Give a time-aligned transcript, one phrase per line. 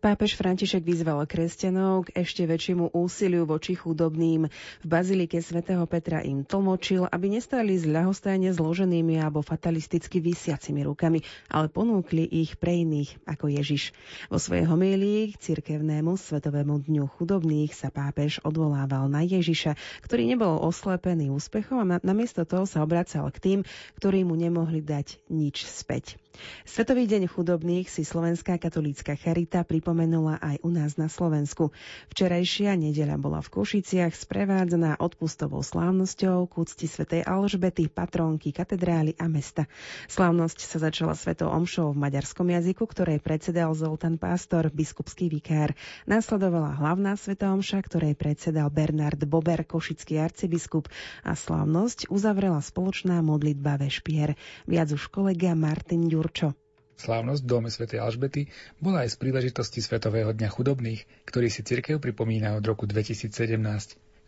[0.00, 4.48] Pápež František vyzval kresťanov k ešte väčšiemu úsiliu voči chudobným.
[4.80, 11.20] V bazilike svätého Petra im tlmočil, aby nestali z ľahostajne zloženými alebo fatalisticky vysiacimi rukami,
[11.52, 13.92] ale ponúkli ich pre iných ako Ježiš.
[14.32, 20.64] Vo svojej homílii k cirkevnému Svetovému dňu chudobných sa pápež odvolával na Ježiša, ktorý nebol
[20.64, 23.58] oslepený úspechom a namiesto toho sa obracal k tým,
[24.00, 26.16] ktorí mu nemohli dať nič späť.
[26.64, 31.74] Svetový deň chudobných si Slovenská katolícka charita pripomenula aj u nás na Slovensku.
[32.14, 39.28] Včerajšia nedeľa bola v Košiciach sprevádzaná odpustovou slávnosťou k úcti svätej Alžbety, patrónky, katedrály a
[39.28, 39.68] mesta.
[40.08, 45.76] Slávnosť sa začala svetou omšou v maďarskom jazyku, ktorej predsedal Zoltán Pástor, biskupský vikár.
[46.08, 50.88] Následovala hlavná sveta omša, ktorej predsedal Bernard Bober, košický arcibiskup
[51.26, 54.38] a slávnosť uzavrela spoločná modlitba Vešpier.
[54.64, 56.54] Viac už kolega Martin Ďur Jurčo.
[56.94, 58.46] Slávnosť v dome svätej Alžbety
[58.78, 63.34] bola aj z príležitosti Svetového dňa chudobných, ktorý si cirkev pripomína od roku 2017.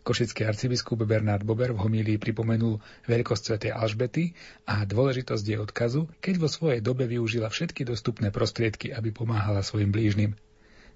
[0.03, 4.35] Košický arcibiskup Bernard Bober v homílii pripomenul veľkosť svätej Alžbety
[4.67, 9.95] a dôležitosť jej odkazu, keď vo svojej dobe využila všetky dostupné prostriedky, aby pomáhala svojim
[9.95, 10.35] blížnym.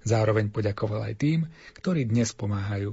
[0.04, 1.48] Zároveň poďakoval aj tým,
[1.80, 2.92] ktorí dnes pomáhajú.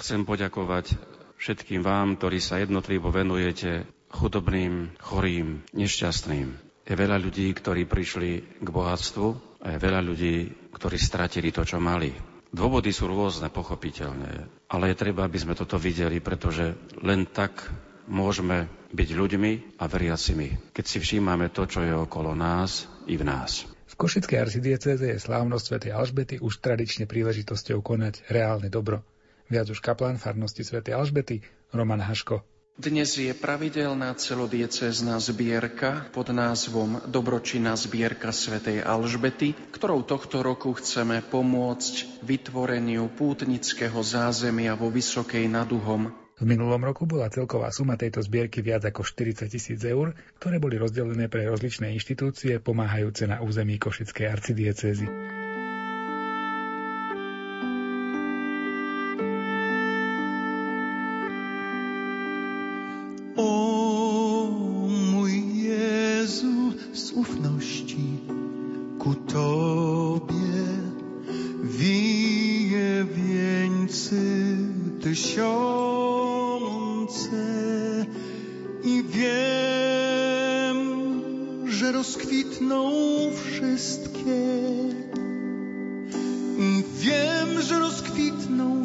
[0.00, 0.96] Chcem poďakovať
[1.36, 6.69] všetkým vám, ktorí sa jednotlivo venujete chudobným, chorým, nešťastným.
[6.90, 9.26] Je veľa ľudí, ktorí prišli k bohatstvu
[9.62, 10.34] a je veľa ľudí,
[10.74, 12.10] ktorí stratili to, čo mali.
[12.50, 17.62] Dôvody sú rôzne, pochopiteľne, ale je treba, aby sme toto videli, pretože len tak
[18.10, 23.22] môžeme byť ľuďmi a veriacimi, keď si všímame to, čo je okolo nás i v
[23.22, 23.70] nás.
[23.86, 25.76] V Košickej arcidieceze je slávnosť Sv.
[25.94, 29.06] Alžbety už tradične príležitosťou konať reálne dobro.
[29.46, 30.82] Viac už kaplán farnosti Sv.
[30.90, 32.49] Alžbety Roman Haško.
[32.80, 41.20] Dnes je pravidelná celodiecezná zbierka pod názvom Dobročinná zbierka svätej Alžbety, ktorou tohto roku chceme
[41.20, 45.68] pomôcť vytvoreniu pútnického zázemia vo Vysokej nad.
[45.68, 50.80] V minulom roku bola celková suma tejto zbierky viac ako 40 tisíc eur, ktoré boli
[50.80, 55.39] rozdelené pre rozličné inštitúcie pomáhajúce na území Košickej arcidiecézy.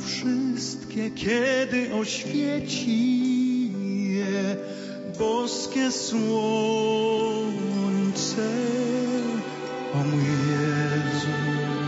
[0.05, 3.71] wszystkie, kiedy oświeci
[4.13, 4.55] je
[5.19, 6.25] boskie słońce.
[9.93, 11.84] O mój Jezu.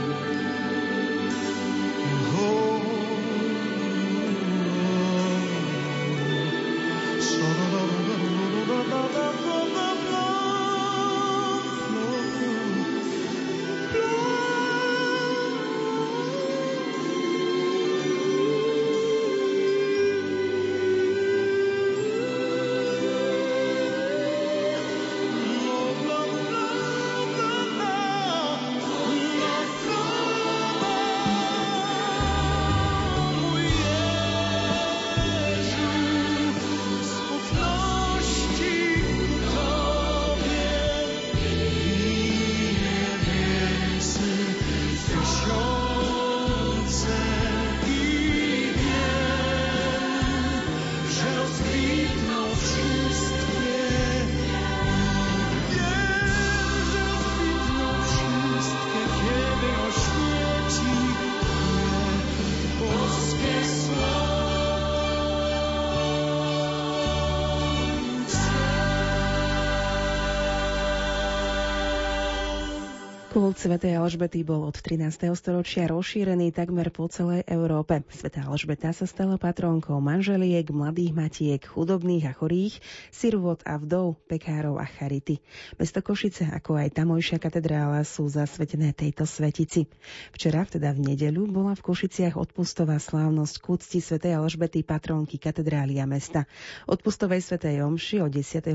[73.37, 75.29] Kult svätej Alžbety bol od 13.
[75.37, 78.01] storočia rozšírený takmer po celej Európe.
[78.09, 82.81] Svetá Alžbeta sa stala patrónkou manželiek, mladých matiek, chudobných a chorých,
[83.13, 85.37] sirvot a vdov, pekárov a charity.
[85.77, 89.85] Mesto Košice, ako aj tamojšia katedrála sú zasvetené tejto svetici.
[90.33, 93.99] Včera, teda v nedeľu, bola v Košiciach odpustová slávnosť k úcti
[94.33, 96.49] Alžbety patrónky katedrály a mesta.
[96.89, 98.73] Odpustovej svätej omši o 10.30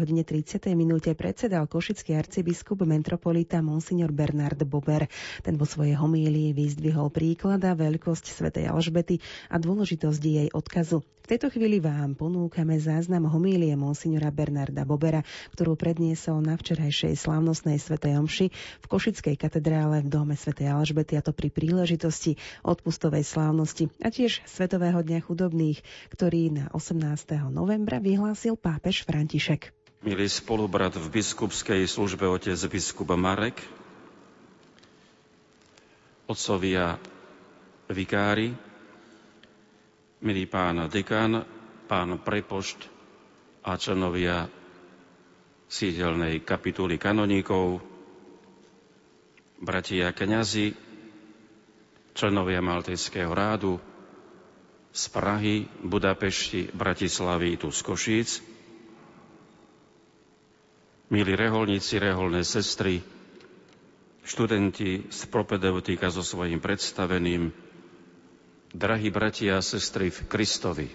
[0.79, 5.09] minúte predsedal košický arcibiskup metropolita Monsignor Bernard Bernard Bober.
[5.41, 11.01] Ten vo svojej homílii vyzdvihol príklad a veľkosť svätej Alžbety a dôležitosť jej odkazu.
[11.23, 15.23] V tejto chvíli vám ponúkame záznam homílie monsignora Bernarda Bobera,
[15.55, 21.25] ktorú predniesol na včerajšej slávnostnej svätej omši v Košickej katedrále v dome svätej Alžbety a
[21.25, 25.81] to pri príležitosti odpustovej slávnosti a tiež Svetového dňa chudobných,
[26.13, 26.99] ktorý na 18.
[27.55, 29.71] novembra vyhlásil pápež František.
[30.03, 33.63] Milý spolubrat v biskupskej službe otec biskup Marek,
[36.27, 36.99] otcovia
[37.91, 38.55] vikári,
[40.23, 41.43] milý pán dekan,
[41.91, 42.87] pán prepošt
[43.67, 44.47] a členovia
[45.67, 47.81] sídelnej kapituly kanoníkov,
[49.63, 50.75] bratia kňazi,
[52.13, 53.81] členovia Maltejského rádu
[54.93, 58.31] z Prahy, Budapešti, Bratislavy tu z Košíc,
[61.09, 63.01] milí reholníci, reholné sestry,
[64.23, 67.51] študenti z propedeutika so svojím predstaveným,
[68.73, 70.89] drahí bratia a sestry v Kristovi.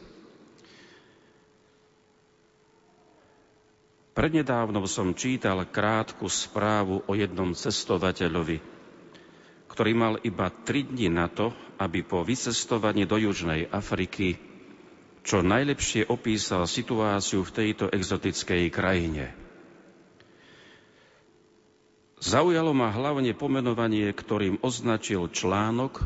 [4.18, 8.58] Prednedávnom som čítal krátku správu o jednom cestovateľovi,
[9.70, 14.42] ktorý mal iba tri dni na to, aby po vycestovaní do Južnej Afriky
[15.28, 19.47] čo najlepšie opísal situáciu v tejto exotickej krajine.
[22.18, 26.02] Zaujalo ma hlavne pomenovanie, ktorým označil článok,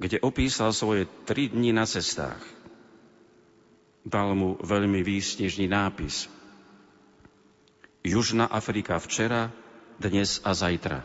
[0.00, 2.40] kde opísal svoje tri dni na cestách.
[4.08, 6.32] Dal mu veľmi výsnežný nápis.
[8.04, 9.52] Južná Afrika včera,
[10.00, 11.04] dnes a zajtra.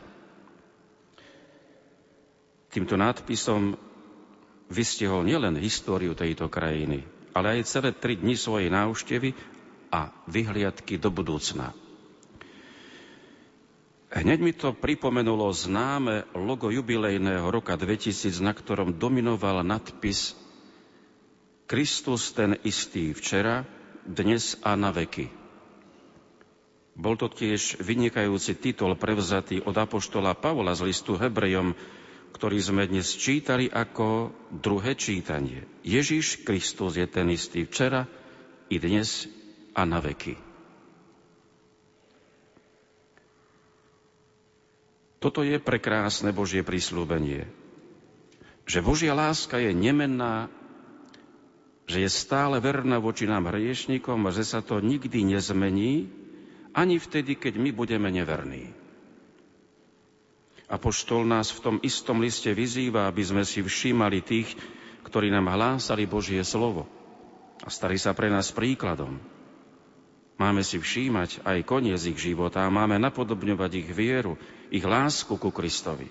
[2.72, 3.76] Týmto nadpisom
[4.72, 7.04] vystihol nielen históriu tejto krajiny,
[7.36, 9.36] ale aj celé tri dni svojej návštevy
[9.92, 11.76] a vyhliadky do budúcna.
[14.10, 20.34] Hneď mi to pripomenulo známe logo jubilejného roka 2000, na ktorom dominoval nadpis
[21.70, 23.70] Kristus ten istý včera,
[24.02, 25.30] dnes a na veky.
[26.98, 31.78] Bol to tiež vynikajúci titul prevzatý od apoštola Pavla z listu Hebrejom,
[32.34, 35.70] ktorý sme dnes čítali ako druhé čítanie.
[35.86, 38.10] Ježiš Kristus je ten istý včera,
[38.74, 39.30] i dnes
[39.78, 40.49] a na veky.
[45.20, 47.48] Toto je prekrásne Božie prislúbenie.
[48.64, 50.48] Že Božia láska je nemenná,
[51.90, 56.08] že je stále verná voči nám hriešnikom a že sa to nikdy nezmení,
[56.72, 58.72] ani vtedy, keď my budeme neverní.
[60.70, 64.54] Apoštol nás v tom istom liste vyzýva, aby sme si všímali tých,
[65.02, 66.86] ktorí nám hlásali Božie slovo
[67.66, 69.18] a stali sa pre nás príkladom.
[70.40, 74.40] Máme si všímať aj koniec ich života a máme napodobňovať ich vieru,
[74.72, 76.08] ich lásku ku Kristovi.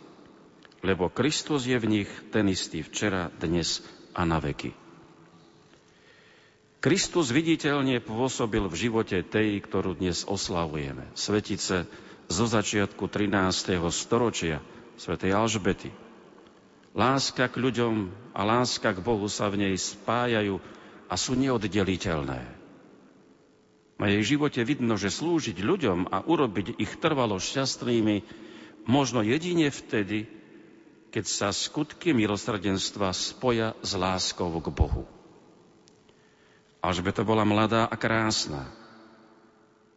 [0.85, 3.81] Lebo Kristus je v nich ten istý včera, dnes
[4.13, 4.77] a na veky.
[6.79, 11.09] Kristus viditeľne pôsobil v živote tej, ktorú dnes oslavujeme.
[11.17, 11.89] Svetice
[12.29, 13.81] zo začiatku 13.
[13.91, 14.61] storočia,
[15.01, 15.91] svätej Alžbety.
[16.93, 20.61] Láska k ľuďom a láska k Bohu sa v nej spájajú
[21.09, 22.58] a sú neoddeliteľné.
[23.99, 28.23] Na jej živote vidno, že slúžiť ľuďom a urobiť ich trvalo šťastnými
[28.87, 30.31] možno jedine vtedy,
[31.11, 35.03] keď sa skutky milosrdenstva spoja s láskou k Bohu.
[36.79, 38.71] To bola mladá a krásna,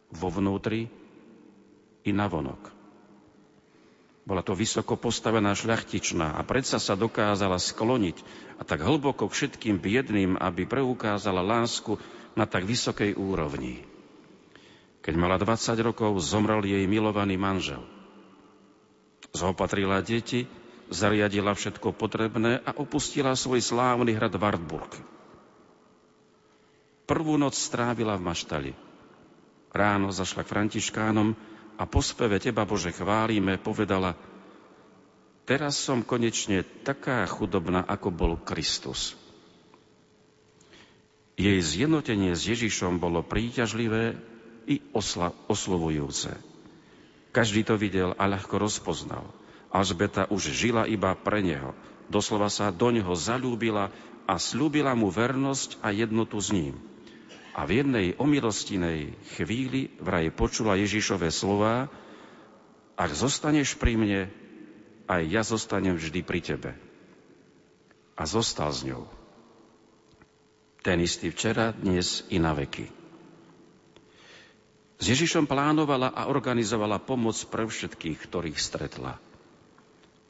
[0.10, 0.90] vo vnútri
[2.02, 2.74] i navonok.
[4.26, 8.18] Bola to vysoko postavená šľachtičná a predsa sa dokázala skloniť
[8.58, 12.02] a tak hlboko k všetkým biedným, aby preukázala lásku
[12.34, 13.91] na tak vysokej úrovni.
[15.02, 17.82] Keď mala 20 rokov, zomrel jej milovaný manžel.
[19.34, 20.46] Zopatrila deti,
[20.94, 24.94] zariadila všetko potrebné a opustila svoj slávny hrad Wartburg.
[27.10, 28.72] Prvú noc strávila v maštali.
[29.72, 31.34] Ráno zašla k Františkánom
[31.80, 34.14] a po speve Teba Bože chválime povedala
[35.42, 39.18] Teraz som konečne taká chudobná, ako bol Kristus.
[41.36, 44.16] Jej zjednotenie s Ježišom bolo príťažlivé
[44.68, 46.34] i osla, oslovujúce.
[47.32, 49.24] Každý to videl a ľahko rozpoznal.
[49.72, 51.72] Alžbeta už žila iba pre neho.
[52.12, 53.88] Doslova sa do neho zalúbila
[54.28, 56.76] a slúbila mu vernosť a jednotu s ním.
[57.56, 61.88] A v jednej omilostinej chvíli vraj počula Ježišové slová
[63.00, 64.22] Ak zostaneš pri mne,
[65.08, 66.72] aj ja zostanem vždy pri tebe.
[68.20, 69.08] A zostal s ňou.
[70.84, 73.01] Ten istý včera, dnes i na veky.
[75.02, 79.18] S Ježišom plánovala a organizovala pomoc pre všetkých, ktorých stretla.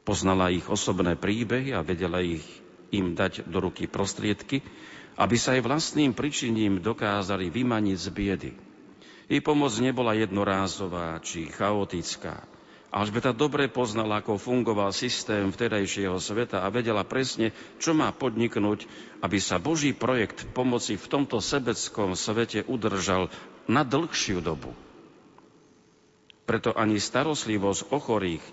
[0.08, 2.40] Poznala ich osobné príbehy a vedela ich
[2.88, 4.64] im dať do ruky prostriedky,
[5.20, 8.50] aby sa aj vlastným pričiním dokázali vymaniť z biedy.
[9.28, 12.40] Jej pomoc nebola jednorázová či chaotická.
[12.92, 18.84] Alžbeta dobre poznala, ako fungoval systém vtedajšieho sveta a vedela presne, čo má podniknúť,
[19.24, 23.32] aby sa Boží projekt pomoci v tomto sebeckom svete udržal
[23.70, 24.74] na dlhšiu dobu.
[26.42, 28.44] Preto ani starostlivosť o chorých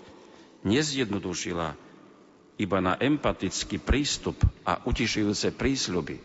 [0.62, 1.68] nezjednodušila
[2.60, 4.36] iba na empatický prístup
[4.68, 6.20] a utišujúce prísľuby.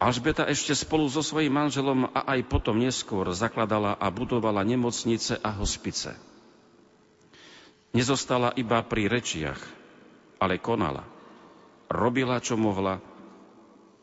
[0.00, 5.52] Alžbeta ešte spolu so svojím manželom a aj potom neskôr zakladala a budovala nemocnice a
[5.52, 6.16] hospice.
[7.92, 9.60] Nezostala iba pri rečiach,
[10.40, 11.04] ale konala.
[11.90, 13.02] Robila, čo mohla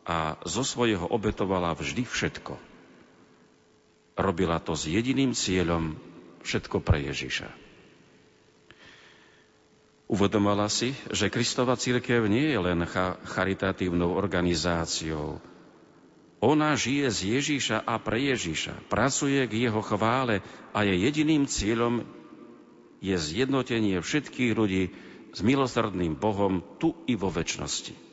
[0.05, 2.66] a zo svojho obetovala vždy všetko.
[4.17, 5.93] Robila to s jediným cieľom
[6.41, 7.67] všetko pre Ježiša.
[10.07, 12.79] Uvedomala si, že Kristova církev nie je len
[13.27, 15.43] charitatívnou organizáciou.
[16.39, 20.39] Ona žije z Ježíša a pre Ježíša, pracuje k jeho chvále
[20.71, 22.07] a je jediným cieľom
[23.03, 24.83] je zjednotenie všetkých ľudí
[25.35, 28.06] s milosrdným Bohom tu i vo väčšnosti.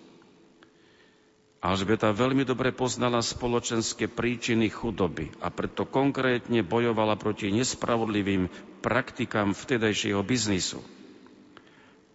[1.64, 8.52] Alžbeta veľmi dobre poznala spoločenské príčiny chudoby a preto konkrétne bojovala proti nespravodlivým
[8.84, 10.84] praktikám vtedajšieho biznisu.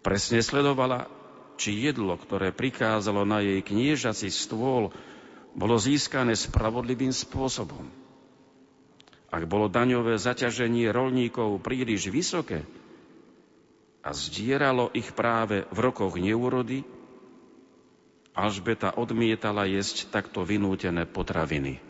[0.06, 1.10] Presne sledovala,
[1.58, 4.94] či jedlo, ktoré prikázalo na jej kniežací stôl,
[5.58, 7.90] bolo získané spravodlivým spôsobom.
[9.34, 12.70] Ak bolo daňové zaťaženie rolníkov príliš vysoké
[14.06, 16.86] a zdieralo ich práve v rokoch neúrody,
[18.38, 21.82] Alžbeta odmietala jesť takto vynútené potraviny.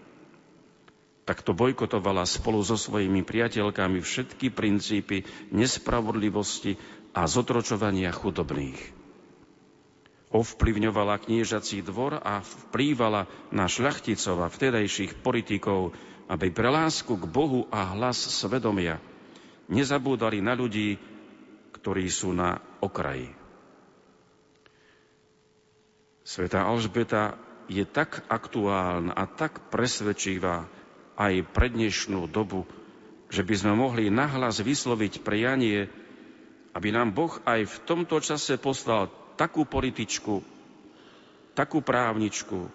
[1.27, 5.21] Takto bojkotovala spolu so svojimi priateľkami všetky princípy
[5.53, 6.73] nespravodlivosti
[7.13, 8.81] a zotročovania chudobných.
[10.29, 15.93] Ovplyvňovala kniežací dvor a vplývala na šľachticov a vtedajších politikov,
[16.29, 19.01] aby pre lásku k Bohu a hlas svedomia
[19.69, 21.01] nezabúdali na ľudí,
[21.73, 23.38] ktorí sú na okraji.
[26.29, 30.69] Sveta Alžbeta je tak aktuálna a tak presvedčivá
[31.17, 32.69] aj pre dnešnú dobu,
[33.33, 35.89] že by sme mohli nahlas vysloviť prianie,
[36.77, 39.09] aby nám Boh aj v tomto čase poslal
[39.41, 40.45] takú političku,
[41.57, 42.69] takú právničku,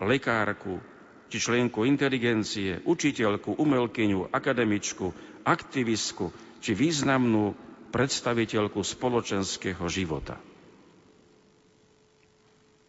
[0.00, 0.80] lekárku,
[1.28, 5.12] či členku inteligencie, učiteľku, umelkyňu, akademičku,
[5.44, 6.32] aktivistku,
[6.64, 7.52] či významnú
[7.92, 10.40] predstaviteľku spoločenského života.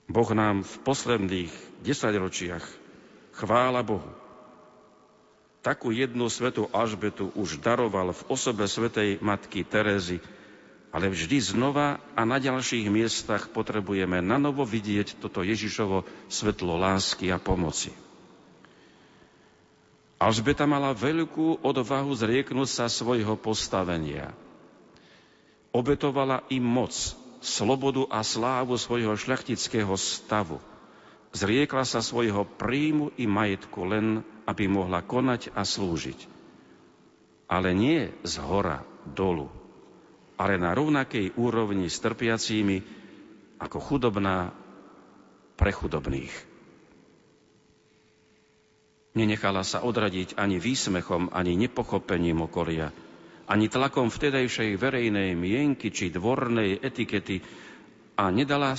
[0.08, 1.52] Boh nám v posledných
[1.84, 2.64] desaťročiach,
[3.36, 4.08] chvála Bohu,
[5.60, 10.24] takú jednu svetu Alžbetu už daroval v osobe svetej matky Terezy,
[10.96, 17.28] ale vždy znova a na ďalších miestach potrebujeme na novo vidieť toto Ježišovo svetlo lásky
[17.28, 17.92] a pomoci.
[20.18, 24.34] Alžbeta mala veľkú odvahu zrieknúť sa svojho postavenia.
[25.76, 26.96] Obetovala im moc,
[27.48, 30.60] slobodu a slávu svojho šľachtického stavu.
[31.32, 36.28] Zriekla sa svojho príjmu i majetku len, aby mohla konať a slúžiť.
[37.48, 39.48] Ale nie z hora dolu,
[40.36, 42.84] ale na rovnakej úrovni s trpiacími
[43.64, 44.52] ako chudobná
[45.56, 46.32] pre chudobných.
[49.18, 52.94] Nenechala sa odradiť ani výsmechom, ani nepochopením okolia,
[53.48, 57.40] ani tlakom vtedajšej verejnej mienky či dvornej etikety
[58.20, 58.76] a nedala,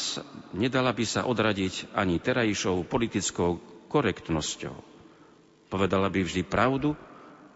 [0.52, 3.56] nedala by sa odradiť ani terajšou politickou
[3.88, 4.76] korektnosťou.
[5.72, 6.92] Povedala by vždy pravdu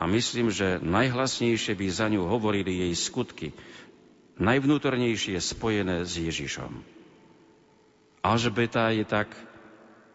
[0.00, 3.52] a myslím, že najhlasnejšie by za ňu hovorili jej skutky,
[4.40, 6.81] najvnútornejšie spojené s Ježišom.
[8.25, 9.28] Alžbeta je tak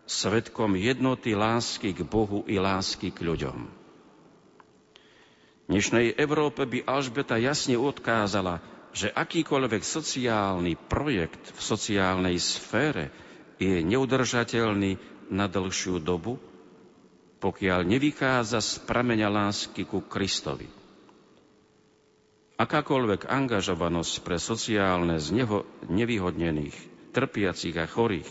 [0.09, 3.76] svetkom jednoty lásky k Bohu i lásky k ľuďom
[5.67, 8.63] dnešnej Európe by Alžbeta jasne odkázala,
[8.95, 13.11] že akýkoľvek sociálny projekt v sociálnej sfére
[13.59, 14.97] je neudržateľný
[15.29, 16.39] na dlhšiu dobu,
[17.37, 20.65] pokiaľ nevychádza z prameňa lásky ku Kristovi.
[22.57, 26.73] Akákoľvek angažovanosť pre sociálne zneho, nevyhodnených,
[27.13, 28.25] trpiacich a chorých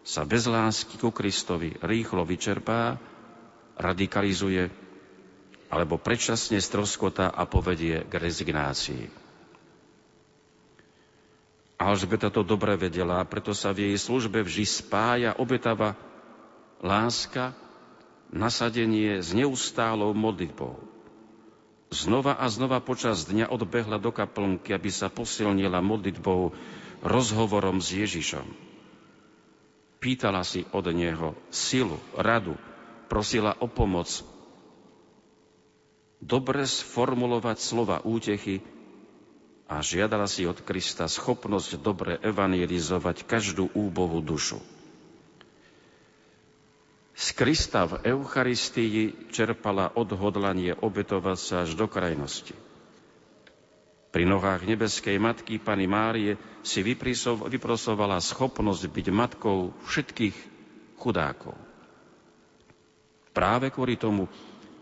[0.00, 2.96] sa bez lásky ku Kristovi rýchlo vyčerpá,
[3.76, 4.87] radikalizuje
[5.68, 9.28] alebo predčasne stroskota a povedie k rezignácii.
[11.78, 15.94] Alžbeta to dobre vedela, preto sa v jej službe vždy spája obetava
[16.82, 17.54] láska
[18.34, 20.74] nasadenie s neustálou modlitbou.
[21.88, 26.52] Znova a znova počas dňa odbehla do kaplnky, aby sa posilnila modlitbou,
[27.00, 28.44] rozhovorom s Ježišom.
[29.98, 32.54] Pýtala si od neho silu, radu,
[33.08, 34.20] prosila o pomoc.
[36.18, 38.58] Dobre sformulovať slova útechy
[39.70, 44.58] a žiadala si od Krista schopnosť dobre evangelizovať každú úbohu dušu.
[47.18, 52.54] Z Krista v Eucharistii čerpala odhodlanie obetovať sa až do krajnosti.
[54.08, 60.36] Pri nohách nebeskej matky Pany Márie si vyprosovala schopnosť byť matkou všetkých
[60.96, 61.58] chudákov.
[63.36, 64.26] Práve kvôli tomu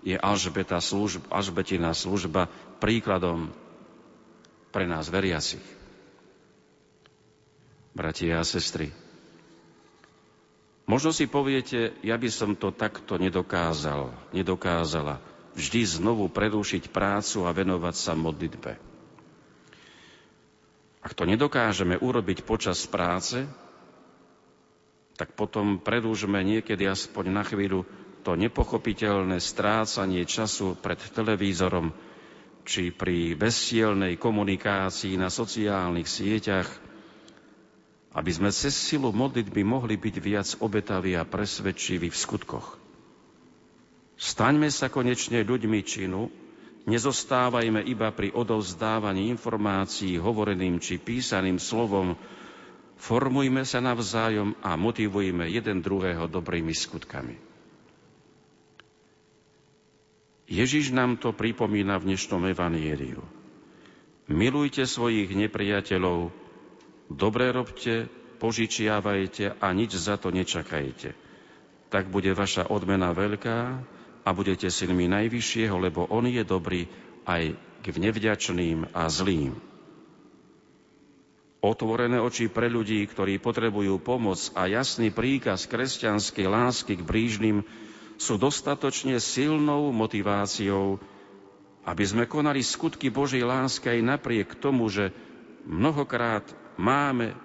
[0.06, 2.46] je Alžbeta služba, Alžbetina služba
[2.78, 3.50] príkladom
[4.70, 5.64] pre nás veriacich.
[7.90, 8.94] Bratia a sestry,
[10.86, 15.18] Možno si poviete, ja by som to takto nedokázal, nedokázala
[15.58, 18.78] vždy znovu prerušiť prácu a venovať sa modlitbe.
[21.02, 23.42] Ak to nedokážeme urobiť počas práce,
[25.18, 27.82] tak potom predúžme niekedy aspoň na chvíľu
[28.26, 31.94] to nepochopiteľné strácanie času pred televízorom
[32.66, 36.66] či pri bezsielnej komunikácii na sociálnych sieťach–
[38.16, 42.80] aby sme cez silu modlitby mohli byť viac obetaví a presvedčiví v skutkoch.
[44.16, 46.32] Staňme sa konečne ľuďmi činu,
[46.88, 52.16] nezostávajme iba pri odovzdávaní informácií hovoreným či písaným slovom,
[52.96, 57.45] formujme sa navzájom a motivujme jeden druhého dobrými skutkami.
[60.46, 63.22] Ježiš nám to pripomína v dnešnom evanieliu.
[64.30, 66.46] Milujte svojich nepriateľov,
[67.06, 68.10] Dobre robte,
[68.42, 71.14] požičiavajte a nič za to nečakajte.
[71.86, 73.58] Tak bude vaša odmena veľká
[74.26, 76.90] a budete synmi Najvyššieho, lebo On je dobrý
[77.22, 77.54] aj
[77.86, 79.54] k nevďačným a zlým.
[81.62, 87.62] Otvorené oči pre ľudí, ktorí potrebujú pomoc a jasný príkaz kresťanskej lásky k blížnym
[88.16, 91.00] sú dostatočne silnou motiváciou,
[91.86, 95.14] aby sme konali skutky Božej lásky aj napriek tomu, že
[95.68, 96.42] mnohokrát
[96.80, 97.36] máme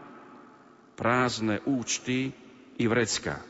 [0.98, 2.34] prázdne účty
[2.80, 3.44] i vrecka.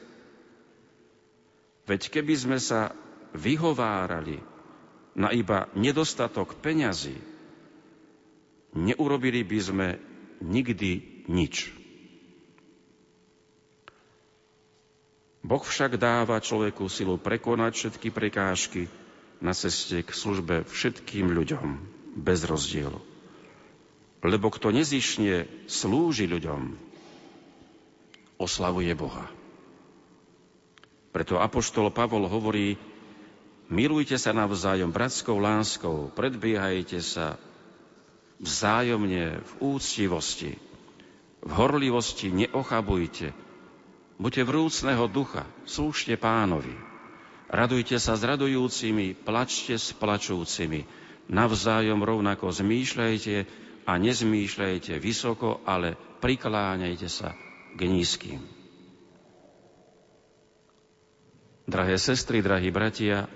[1.87, 2.93] Veď keby sme sa
[3.35, 4.39] vyhovárali
[5.15, 7.15] na iba nedostatok peňazí,
[8.75, 9.87] neurobili by sme
[10.39, 11.80] nikdy nič.
[15.41, 18.85] Boh však dáva človeku silu prekonať všetky prekážky
[19.41, 21.81] na ceste k službe všetkým ľuďom
[22.13, 23.01] bez rozdielu.
[24.21, 26.77] Lebo kto nezišne slúži ľuďom,
[28.37, 29.25] oslavuje Boha.
[31.09, 32.77] Preto Apoštol Pavol hovorí,
[33.67, 37.41] milujte sa navzájom bratskou láskou, predbiehajte sa
[38.41, 40.57] vzájomne v úctivosti,
[41.41, 43.33] v horlivosti neochabujte,
[44.21, 46.77] buďte vrúcného ducha, slúžte pánovi,
[47.49, 50.85] radujte sa s radujúcimi, plačte s plačúcimi,
[51.25, 53.35] navzájom rovnako zmýšľajte,
[53.85, 57.33] a nezmýšľajte vysoko, ale prikláňajte sa
[57.73, 58.41] k nízkym.
[61.65, 63.31] Drahé sestry, drahí bratia,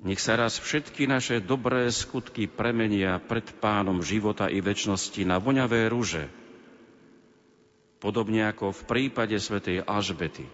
[0.00, 5.90] nech sa raz všetky naše dobré skutky premenia pred pánom života i väčšnosti na voňavé
[5.90, 6.30] rúže,
[7.98, 10.44] podobne ako v prípade svätej Alžbety.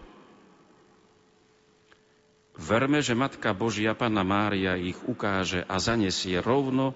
[2.53, 6.93] Verme, že Matka Božia Panna Mária ich ukáže a zanesie rovno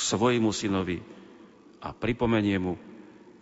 [0.00, 1.04] svojmu synovi
[1.78, 2.74] a pripomenie mu,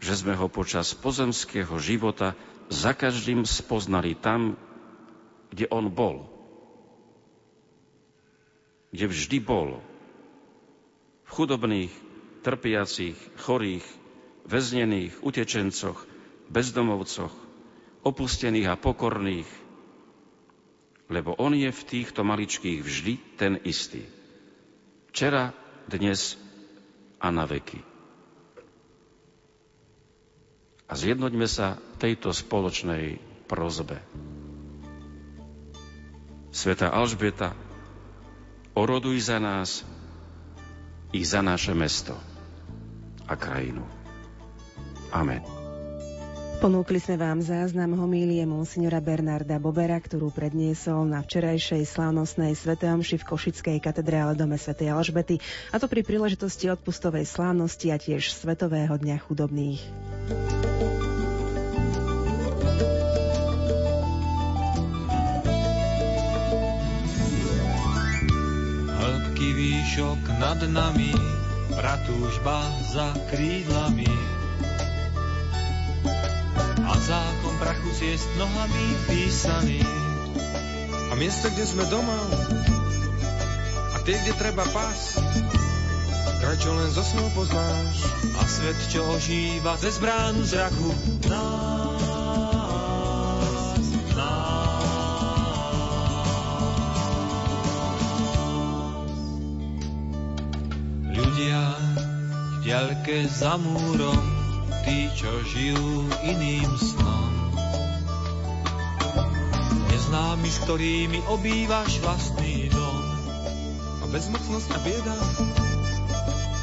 [0.02, 2.34] že sme ho počas pozemského života
[2.68, 4.58] za každým spoznali tam,
[5.48, 6.28] kde on bol.
[8.92, 9.80] Kde vždy bol.
[11.24, 11.92] V chudobných,
[12.44, 13.84] trpiacich, chorých,
[14.48, 16.08] väznených, utečencoch,
[16.48, 17.34] bezdomovcoch,
[18.02, 19.50] opustených a pokorných,
[21.12, 24.04] lebo on je v týchto maličkých vždy ten istý.
[25.12, 25.52] Včera,
[25.88, 26.36] dnes
[27.20, 27.80] a na veky.
[30.88, 34.00] A zjednoďme sa tejto spoločnej prozbe.
[36.48, 37.52] Sveta Alžbeta,
[38.72, 39.84] oroduj za nás
[41.12, 42.16] i za naše mesto
[43.28, 43.97] a krajinu.
[45.12, 45.40] Amen.
[46.58, 53.28] Ponúkli sme vám záznam homílie monsignora Bernarda Bobera, ktorú predniesol na včerajšej slávnostnej svetomši v
[53.30, 54.74] Košickej katedrále dome Sv.
[54.90, 55.38] Alžbety,
[55.70, 59.82] a to pri príležitosti odpustovej slávnosti a tiež Svetového dňa chudobných.
[68.98, 71.14] Hĺbky výšok nad nami,
[71.70, 74.37] pratúžba za krídlami,
[77.88, 79.80] prachu ciest nohami písaný.
[81.08, 82.20] A miesta, kde sme doma,
[83.96, 85.16] a tie, kde treba pás,
[86.44, 88.04] kraj, čo len zo snov poznáš.
[88.36, 90.92] A svet, čo ožíva cez bránu zraku
[91.32, 92.28] nás,
[94.12, 95.48] nás.
[101.08, 101.62] Ľudia
[102.52, 104.28] v diaľke za múrom,
[104.84, 107.27] tí, čo žijú iným snom.
[110.48, 113.04] Neznámy, s ktorými obývaš vlastný dom.
[114.00, 115.16] A bezmocnosť a bieda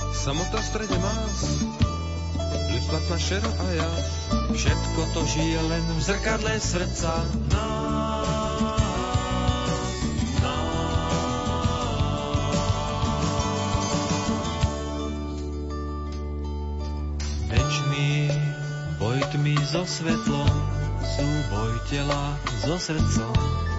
[0.09, 1.61] Samota v strede más,
[2.73, 3.91] ľudstva šero a ja.
[4.57, 7.13] Všetko to žije len v zrkadle srdca
[7.53, 7.85] nás.
[19.65, 20.55] So svetlom,
[21.03, 23.74] súboj tela so srdcom.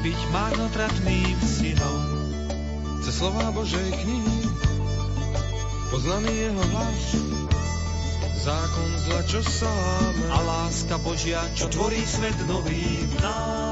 [0.00, 2.00] Byť marnotratným synom
[3.04, 4.48] cez slova Božej knihy,
[5.92, 7.04] poznaný jeho hlas,
[8.40, 10.24] zákon zla, čo sáme.
[10.32, 13.69] A láska Božia, čo tvorí svet nový v nás.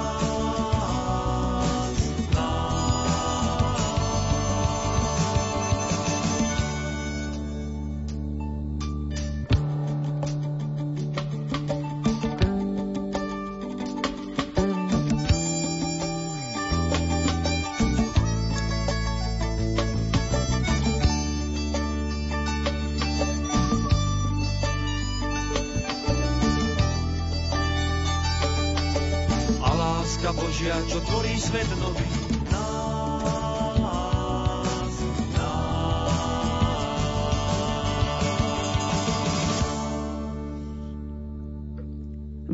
[30.89, 32.38] Čo tvorí svet nový.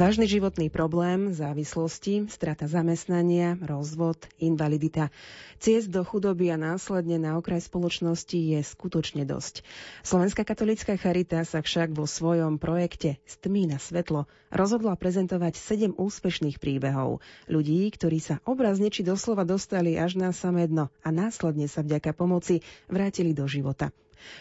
[0.05, 5.09] Vážny životný problém, závislosti, strata zamestnania, rozvod, invalidita.
[5.57, 9.65] Ciest do chudoby a následne na okraj spoločnosti je skutočne dosť.
[10.05, 16.61] Slovenská katolická charita sa však vo svojom projekte Stmí na svetlo rozhodla prezentovať sedem úspešných
[16.61, 17.25] príbehov.
[17.49, 22.13] Ľudí, ktorí sa obrazne či doslova dostali až na samé dno a následne sa vďaka
[22.13, 22.61] pomoci
[22.93, 23.89] vrátili do života.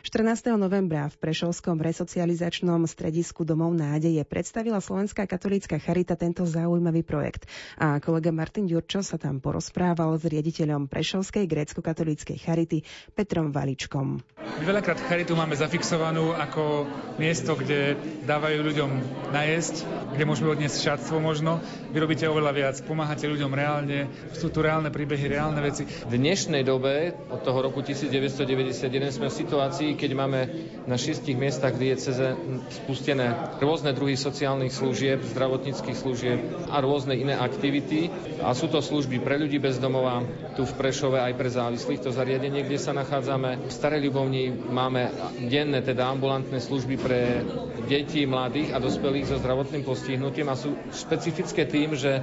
[0.05, 0.55] 14.
[0.55, 7.49] novembra v Prešovskom resocializačnom stredisku Domov nádeje predstavila Slovenská katolícka charita tento zaujímavý projekt.
[7.79, 12.83] A kolega Martin Ďurčo sa tam porozprával s riaditeľom Prešovskej grécko-katolíckej charity
[13.13, 14.21] Petrom Valičkom.
[14.43, 16.85] My veľakrát charitu máme zafixovanú ako
[17.17, 17.95] miesto, kde
[18.27, 18.89] dávajú ľuďom
[19.33, 21.63] najesť, kde môžeme odniesť šatstvo možno.
[21.89, 25.87] Vy robíte oveľa viac, pomáhate ľuďom reálne, sú tu reálne príbehy, reálne veci.
[25.87, 30.41] V dnešnej dobe, od toho roku 1991, sme v situácii, situácii, keď máme
[30.83, 32.35] na šiestich miestach dieceze
[32.83, 33.31] spustené
[33.63, 38.11] rôzne druhy sociálnych služieb, zdravotníckých služieb a rôzne iné aktivity.
[38.43, 40.19] A sú to služby pre ľudí bez domova,
[40.59, 43.63] tu v Prešove aj pre závislých, to zariadenie, kde sa nachádzame.
[43.63, 45.07] V Starej Ľubovni máme
[45.47, 47.47] denné, teda ambulantné služby pre
[47.87, 52.19] deti, mladých a dospelých so zdravotným postihnutím a sú špecifické tým, že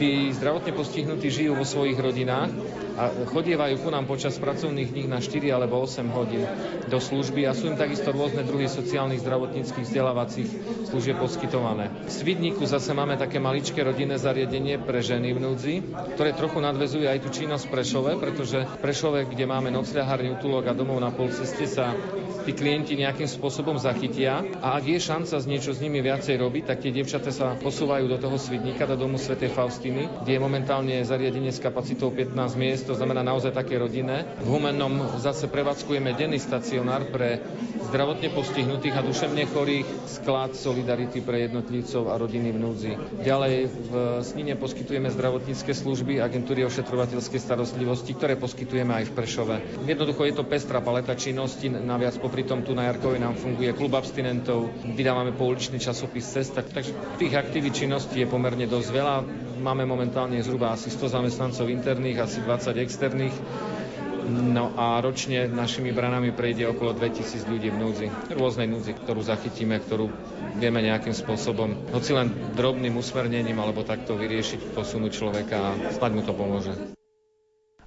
[0.00, 2.50] tí zdravotne postihnutí žijú vo svojich rodinách
[2.98, 6.48] a chodievajú ku nám počas pracovných dní na 4 alebo 8 hodín
[6.86, 10.48] do služby a sú im takisto rôzne druhy sociálnych, zdravotníckých, vzdelávacích
[10.90, 11.90] služieb poskytované.
[12.08, 15.74] V Svidníku zase máme také maličké rodinné zariadenie pre ženy v núdzi,
[16.18, 20.76] ktoré trochu nadvezuje aj tú činnosť v Prešove, pretože Prešove, kde máme nocľahárny útulok a
[20.76, 21.94] domov na polceste sa
[22.42, 26.64] tí klienti nejakým spôsobom zachytia a ak je šanca z niečo s nimi viacej robiť,
[26.74, 29.38] tak tie dievčate sa posúvajú do toho Svidníka, do domu Sv.
[29.48, 34.24] Faustiny, kde je momentálne zariadenie s kapacitou 15 miest to znamená naozaj také rodinné.
[34.40, 37.40] V Humennom zase prevádzkujeme denný stacionár pre
[37.88, 42.92] zdravotne postihnutých a duševne chorých, sklad Solidarity pre jednotlivcov a rodiny v núdzi.
[43.24, 43.54] Ďalej
[43.88, 49.56] v Snine poskytujeme zdravotnícke služby agentúry ošetrovateľskej starostlivosti, ktoré poskytujeme aj v Prešove.
[49.88, 53.96] Jednoducho je to pestrá paleta činnosti, naviac popri tom tu na Jarkovej nám funguje klub
[53.96, 59.16] abstinentov, vydávame pouličný časopis Cesta, takže tých aktivít činností je pomerne dosť veľa.
[59.64, 63.36] Máme momentálne zhruba asi 100 zamestnancov interných, asi 20 externých.
[64.28, 68.06] No a ročne našimi branami prejde okolo 2000 ľudí v núdzi.
[68.36, 70.12] Rôznej núdzi, ktorú zachytíme, ktorú
[70.60, 76.20] vieme nejakým spôsobom, hoci len drobným usmernením alebo takto vyriešiť, posunúť človeka a snad mu
[76.20, 76.76] to pomôže.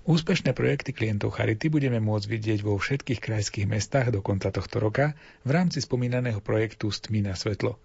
[0.01, 5.13] Úspešné projekty klientov Charity budeme môcť vidieť vo všetkých krajských mestách do konca tohto roka
[5.45, 7.77] v rámci spomínaného projektu Stmí na svetlo.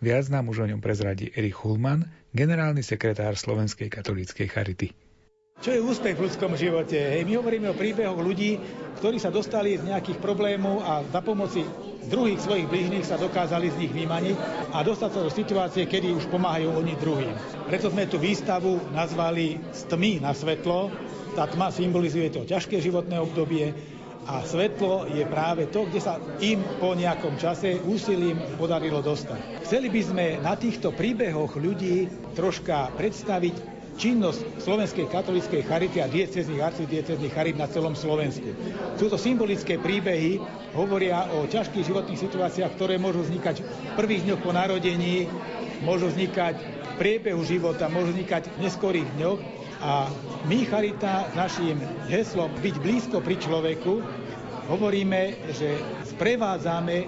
[0.00, 4.96] Viac nám už o ňom prezradí Erich Hulman, generálny sekretár Slovenskej katolíckej charity.
[5.58, 6.94] Čo je úspech v ľudskom živote?
[6.94, 8.62] Hej, my hovoríme o príbehoch ľudí,
[9.02, 11.66] ktorí sa dostali z nejakých problémov a za pomoci
[12.06, 14.38] druhých svojich blížnych sa dokázali z nich vymaniť
[14.70, 17.34] a dostať sa do situácie, kedy už pomáhajú oni druhým.
[17.66, 20.94] Preto sme tú výstavu nazvali Z tmy na svetlo.
[21.34, 23.74] Tá tma symbolizuje to ťažké životné obdobie,
[24.28, 29.64] a svetlo je práve to, kde sa im po nejakom čase úsilím podarilo dostať.
[29.64, 32.04] Chceli by sme na týchto príbehoch ľudí
[32.36, 38.54] troška predstaviť činnosť Slovenskej katolíckej charity a diecezných arcidiecezných charit na celom Slovensku.
[38.94, 40.38] Sú to symbolické príbehy,
[40.78, 45.26] hovoria o ťažkých životných situáciách, ktoré môžu vznikať v prvých dňoch po narodení,
[45.82, 49.40] môžu vznikať v priebehu života, môžu vznikať v neskorých dňoch.
[49.78, 50.10] A
[50.46, 54.02] my, Charita, našim heslom byť blízko pri človeku,
[54.70, 55.78] hovoríme, že
[56.14, 57.06] sprevádzame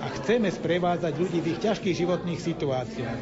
[0.00, 3.18] a chceme sprevádzať ľudí v ich ťažkých životných situáciách.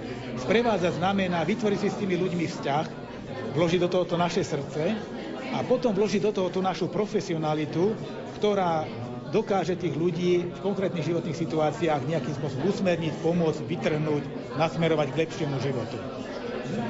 [0.46, 3.07] Sprevádzať znamená vytvoriť si s tými ľuďmi vzťah,
[3.58, 4.94] vložiť do tohoto naše srdce
[5.50, 7.90] a potom vložiť do tohoto našu profesionalitu,
[8.38, 8.86] ktorá
[9.34, 14.24] dokáže tých ľudí v konkrétnych životných situáciách nejakým spôsobom usmerniť, pomôcť, vytrhnúť,
[14.56, 15.98] nasmerovať k lepšiemu životu.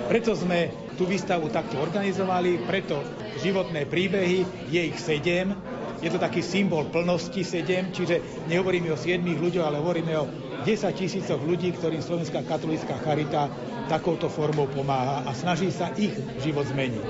[0.07, 3.01] Preto sme tú výstavu takto organizovali, preto
[3.41, 5.55] životné príbehy, je ich sedem,
[5.99, 10.25] je to taký symbol plnosti sedem, čiže nehovoríme o siedmých ľuďoch, ale hovoríme o
[10.63, 13.51] 10 tisícoch ľudí, ktorým Slovenská katolická charita
[13.91, 17.07] takouto formou pomáha a snaží sa ich život zmeniť.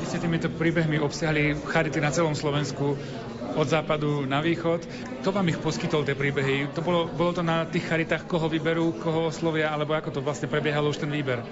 [0.00, 2.96] Vy ste týmito príbehmi obsiahli charity na celom Slovensku
[3.54, 4.82] od západu na východ.
[5.22, 6.74] Kto vám ich poskytol, tie príbehy?
[6.74, 10.50] To bolo, bolo to na tých charitách, koho vyberú, koho oslovia, alebo ako to vlastne
[10.50, 11.44] prebiehalo už ten výber?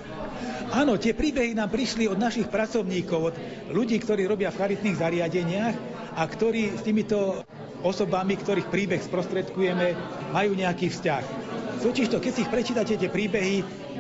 [0.73, 3.35] Áno, tie príbehy nám prišli od našich pracovníkov, od
[3.71, 7.45] ľudí, ktorí robia v charitných zariadeniach a ktorí s týmito
[7.83, 9.97] osobami, ktorých príbeh sprostredkujeme,
[10.31, 11.25] majú nejaký vzťah.
[11.83, 13.57] Totiž to, keď si ich prečítate tie príbehy,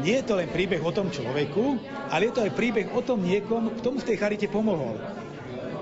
[0.06, 1.82] nie je to len príbeh o tom človeku,
[2.14, 4.94] ale je to aj príbeh o tom niekom, kto mu v tej charite pomohol.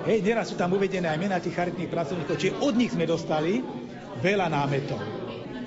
[0.08, 3.60] Hej, neraz sú tam uvedené aj mená tých charitných pracovníkov, čiže od nich sme dostali
[4.24, 4.96] veľa námetov.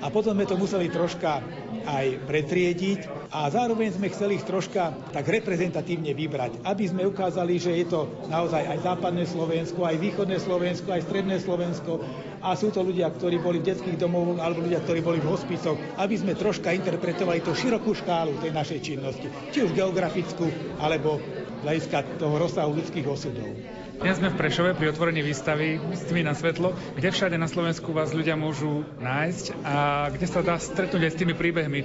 [0.02, 1.38] A potom sme to museli troška
[1.86, 7.74] aj pretriediť a zároveň sme chceli ich troška tak reprezentatívne vybrať, aby sme ukázali, že
[7.82, 11.98] je to naozaj aj západné Slovensko, aj východné Slovensko, aj stredné Slovensko
[12.38, 15.74] a sú to ľudia, ktorí boli v detských domovoch alebo ľudia, ktorí boli v hospicoch,
[15.98, 20.46] aby sme troška interpretovali tú širokú škálu tej našej činnosti, či už geografickú,
[20.78, 21.18] alebo
[21.66, 23.50] hľadiska toho rozsahu ľudských osudov.
[23.94, 27.94] Dnes sme v Prešove pri otvorení výstavy s tými na svetlo, kde všade na Slovensku
[27.94, 29.74] vás ľudia môžu nájsť a
[30.12, 31.80] kde sa dá stretnúť aj s tými príbehmi.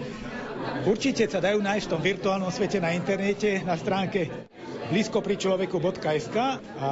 [0.83, 4.49] Určite sa dajú nájsť v tom virtuálnom svete na internete, na stránke
[4.89, 6.37] blízkopričloveku.sk
[6.81, 6.89] a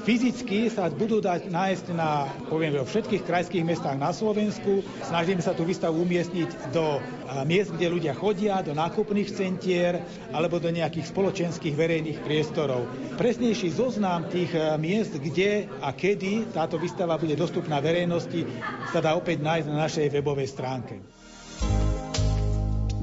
[0.00, 4.80] Fyzicky sa budú dať nájsť na, poviem, vo všetkých krajských mestách na Slovensku.
[5.04, 7.04] Snažíme sa tú výstavu umiestniť do
[7.44, 10.00] miest, kde ľudia chodia, do nákupných centier
[10.32, 12.88] alebo do nejakých spoločenských verejných priestorov.
[13.20, 18.48] Presnejší zoznam tých miest, kde a kedy táto výstava bude dostupná verejnosti,
[18.88, 21.19] sa dá opäť nájsť na našej webovej stránke.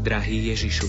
[0.08, 0.88] Drahý Ježišu,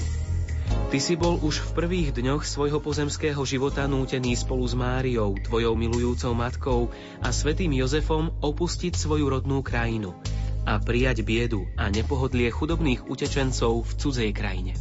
[0.95, 5.75] Ty si bol už v prvých dňoch svojho pozemského života nútený spolu s Máriou, tvojou
[5.75, 10.15] milujúcou matkou a svetým Jozefom opustiť svoju rodnú krajinu
[10.63, 14.79] a prijať biedu a nepohodlie chudobných utečencov v cudzej krajine.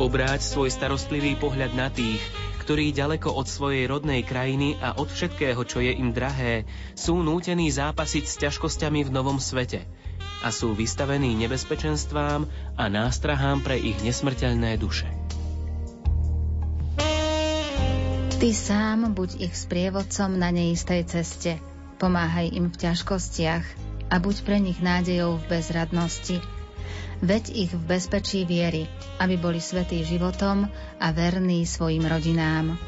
[0.00, 2.24] Obráť svoj starostlivý pohľad na tých,
[2.64, 6.64] ktorí ďaleko od svojej rodnej krajiny a od všetkého, čo je im drahé,
[6.96, 9.84] sú nútení zápasiť s ťažkosťami v novom svete–
[10.40, 15.04] a sú vystavení nebezpečenstvám a nástrahám pre ich nesmrteľné duše.
[18.40, 21.60] Ty sám buď ich sprievodcom na neistej ceste.
[22.00, 23.64] Pomáhaj im v ťažkostiach
[24.08, 26.40] a buď pre nich nádejou v bezradnosti.
[27.20, 28.88] Veď ich v bezpečí viery,
[29.20, 30.64] aby boli svetí životom
[30.96, 32.80] a verní svojim rodinám.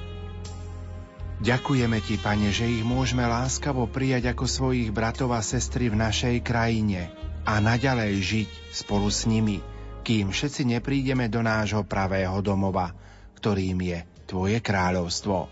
[1.45, 6.41] Ďakujeme Ti, Pane, že ich môžeme láskavo prijať ako svojich bratov a sestry v našej
[6.41, 7.13] krajine
[7.45, 9.61] a naďalej žiť spolu s nimi,
[10.03, 12.91] kým všetci neprídeme do nášho pravého domova,
[13.39, 15.47] ktorým je Tvoje kráľovstvo.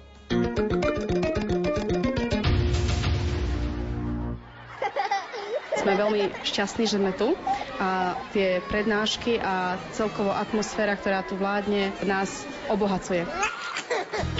[5.81, 7.33] Sme veľmi šťastní, že sme tu
[7.81, 13.25] a tie prednášky a celkovo atmosféra, ktorá tu vládne, nás obohacuje.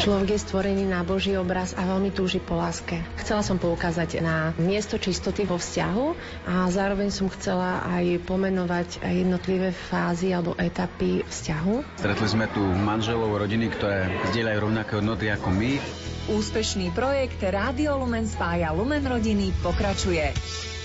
[0.01, 3.05] Človek je stvorený na Boží obraz a veľmi túži po láske.
[3.21, 6.07] Chcela som poukázať na miesto čistoty vo vzťahu
[6.49, 12.01] a zároveň som chcela aj pomenovať jednotlivé fázy alebo etapy vzťahu.
[12.01, 15.77] Stretli sme tu manželov, rodiny, ktoré zdieľajú rovnaké hodnoty ako my.
[16.33, 20.33] Úspešný projekt Rádio Lumen spája Lumen rodiny pokračuje.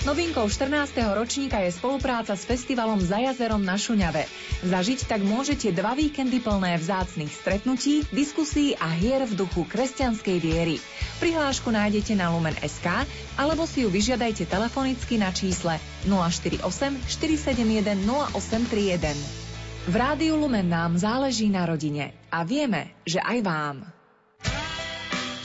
[0.05, 1.01] Novinkou 14.
[1.17, 4.29] ročníka je spolupráca s festivalom Za jazerom na Šuňave.
[4.61, 10.77] Zažiť tak môžete dva víkendy plné vzácnych stretnutí, diskusí a hier v duchu kresťanskej viery.
[11.17, 12.85] Prihlášku nájdete na Lumen.sk
[13.33, 16.61] alebo si ju vyžiadajte telefonicky na čísle 048
[17.09, 19.89] 471 0831.
[19.89, 23.77] V Rádiu Lumen nám záleží na rodine a vieme, že aj vám.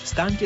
[0.04, 0.36] Staňte